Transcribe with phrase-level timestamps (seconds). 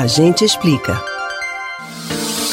[0.00, 0.98] A gente explica.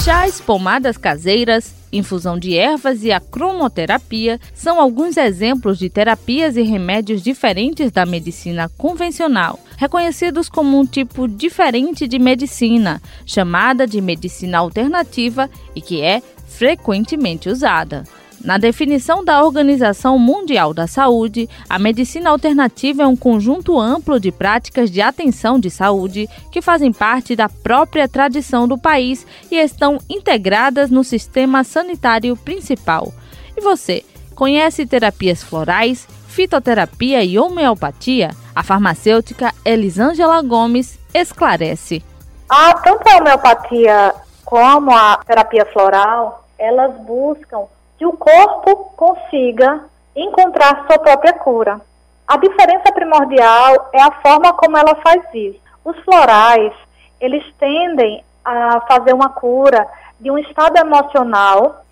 [0.04, 6.62] Chás, pomadas caseiras, infusão de ervas e a cromoterapia são alguns exemplos de terapias e
[6.64, 14.58] remédios diferentes da medicina convencional, reconhecidos como um tipo diferente de medicina, chamada de medicina
[14.58, 18.04] alternativa e que é frequentemente usada.
[18.44, 24.32] Na definição da Organização Mundial da Saúde, a medicina alternativa é um conjunto amplo de
[24.32, 29.98] práticas de atenção de saúde que fazem parte da própria tradição do país e estão
[30.10, 33.12] integradas no sistema sanitário principal.
[33.56, 34.06] E você,
[34.36, 38.30] conhece terapias florais, fitoterapia e homeopatia?
[38.56, 42.04] A farmacêutica Elisângela Gomes esclarece.
[42.50, 44.14] Ah, tanto a homeopatia
[44.46, 47.66] como a terapia floral, elas buscam
[47.98, 51.82] que o corpo consiga encontrar sua própria cura.
[52.28, 55.60] A diferença primordial é a forma como ela faz isso.
[55.84, 56.74] Os florais,
[57.20, 59.88] eles tendem a fazer uma cura
[60.20, 61.84] de um estado emocional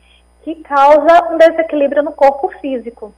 [0.44, 3.13] que causa um desequilíbrio no corpo físico.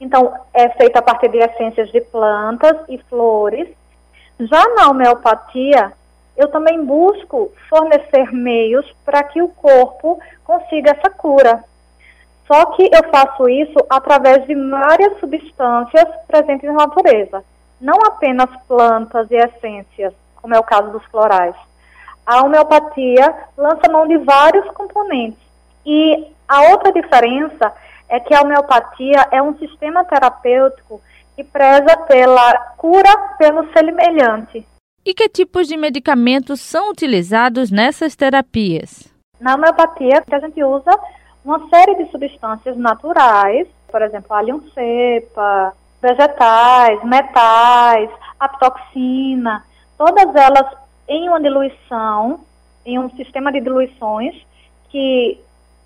[0.00, 3.68] Então, é feito a partir de essências de plantas e flores.
[4.38, 5.92] Já na homeopatia,
[6.36, 11.64] eu também busco fornecer meios para que o corpo consiga essa cura.
[12.50, 17.44] Só que eu faço isso através de várias substâncias presentes na natureza,
[17.78, 21.54] não apenas plantas e essências, como é o caso dos florais.
[22.26, 25.38] A homeopatia lança mão de vários componentes.
[25.84, 27.72] E a outra diferença
[28.08, 31.02] é que a homeopatia é um sistema terapêutico
[31.36, 34.66] que preza pela cura pelo semelhante.
[35.04, 39.12] E que tipos de medicamentos são utilizados nessas terapias?
[39.40, 40.90] Na homeopatia, a gente usa
[41.44, 49.64] uma série de substâncias naturais, por exemplo, alho cepa, vegetais, metais, aptoxina,
[49.96, 50.66] todas elas
[51.08, 52.40] em uma diluição,
[52.84, 54.34] em um sistema de diluições
[54.90, 55.40] que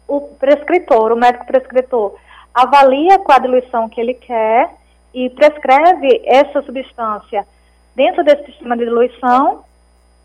[0.06, 2.17] o prescritor, o médico prescritor,
[2.52, 4.70] avalia qual a diluição que ele quer
[5.14, 7.46] e prescreve essa substância
[7.95, 9.64] dentro desse sistema de diluição.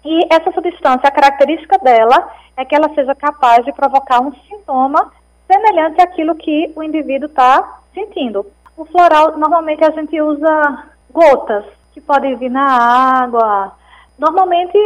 [0.05, 5.11] E essa substância, a característica dela é que ela seja capaz de provocar um sintoma
[5.47, 8.45] semelhante àquilo que o indivíduo está sentindo.
[8.75, 13.73] O floral, normalmente a gente usa gotas, que podem vir na água.
[14.19, 14.77] Normalmente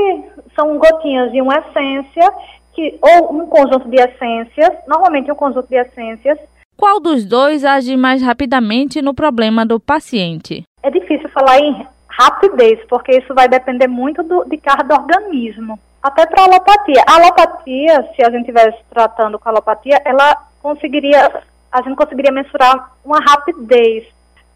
[0.55, 2.31] são gotinhas de uma essência,
[2.73, 6.39] que, ou um conjunto de essências, normalmente um conjunto de essências.
[6.77, 10.63] Qual dos dois age mais rapidamente no problema do paciente?
[10.81, 11.85] É difícil falar em
[12.19, 15.79] rapidez, porque isso vai depender muito do, de cada organismo.
[16.01, 17.03] Até para a alopatia.
[17.07, 22.31] A alopatia, se a gente estivesse tratando com a alopatia, ela conseguiria, a gente conseguiria
[22.31, 24.05] mensurar uma rapidez.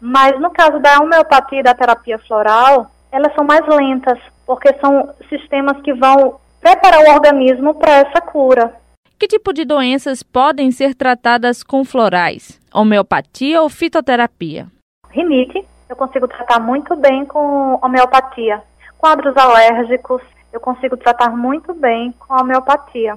[0.00, 5.14] Mas no caso da homeopatia e da terapia floral, elas são mais lentas, porque são
[5.28, 8.74] sistemas que vão preparar o organismo para essa cura.
[9.18, 12.60] Que tipo de doenças podem ser tratadas com florais?
[12.74, 14.66] Homeopatia ou fitoterapia?
[15.10, 18.62] Rinite, eu consigo tratar muito bem com homeopatia.
[18.98, 23.16] Quadros alérgicos, eu consigo tratar muito bem com homeopatia.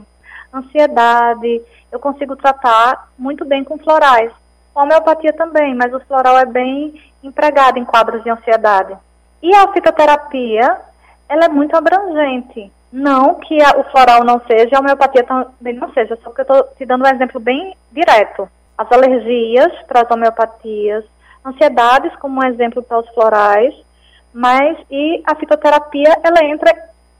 [0.53, 4.31] Ansiedade, eu consigo tratar muito bem com florais.
[4.73, 8.95] Com homeopatia também, mas o floral é bem empregado em quadros de ansiedade.
[9.41, 10.77] E a fitoterapia,
[11.27, 12.71] ela é muito abrangente.
[12.91, 16.43] Não que a, o floral não seja, a homeopatia também não seja, só que eu
[16.43, 18.49] estou te dando um exemplo bem direto.
[18.77, 21.05] As alergias para as homeopatias,
[21.45, 23.73] ansiedades como um exemplo para os florais,
[24.33, 26.71] mas e a fitoterapia, ela entra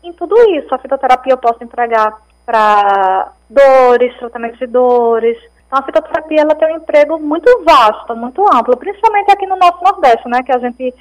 [0.04, 0.74] em tudo isso.
[0.74, 5.38] A fitoterapia eu posso empregar para dores, tratamento de dores.
[5.68, 9.84] Então, a fitoterapia ela tem um emprego muito vasto, muito amplo, principalmente aqui no nosso
[9.84, 10.94] Nordeste, né, que a gente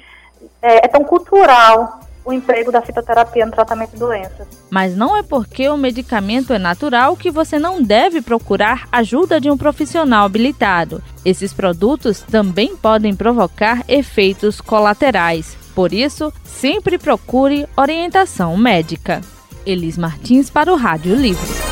[0.61, 4.47] é, é tão cultural o emprego da fitoterapia no tratamento de doenças.
[4.69, 9.49] Mas não é porque o medicamento é natural que você não deve procurar ajuda de
[9.49, 11.01] um profissional habilitado.
[11.25, 15.57] Esses produtos também podem provocar efeitos colaterais.
[15.73, 19.21] Por isso, sempre procure orientação médica.
[19.65, 21.68] Elis Martins para o Rádio Livre.